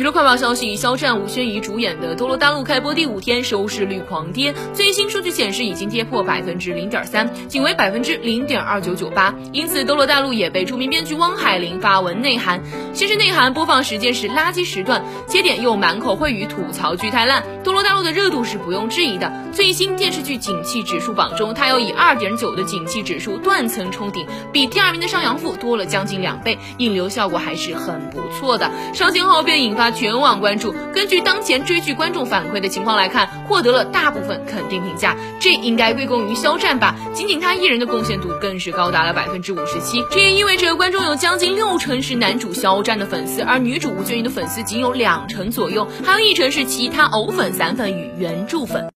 [0.00, 4.54] 娱乐快报消息，肖战、吴宣仪主演的《斗罗大陆》开播第五天，收视率狂跌。
[4.72, 9.34] 最新数据显示，已经跌破百分之零点三，仅为百分之零点二九九八。
[9.52, 12.62] 因此，《斗罗大陆》也被著名编剧汪海林发文内涵。
[12.92, 17.42] 先是内涵播放时间是垃圾时段，接点又满口秽语吐槽剧太烂。
[17.62, 19.30] 《斗罗大陆》的热度是不用质疑的。
[19.52, 28.70] 最新电视剧景气指数榜中，它又以二点九的景气指数断层冲顶，比第二名的《上阳赋》多了将近两倍，引流效果还是很不错的。
[28.94, 29.90] 上线后便引发。
[29.90, 30.72] 全网关注。
[30.94, 36.94] 根据当前追剧观众反馈的情况来看，获得了大部分肯定评价，这应该归功于肖战吧。
[37.12, 48.90] 仅仅他一人的贡献度更是高达了百分之五十七，这也意味着观众有将近六成是男主肖战的粉丝，而女主吴宣仪的粉丝仅有两成左右，还有一成是其他藕粉、散粉与原著粉。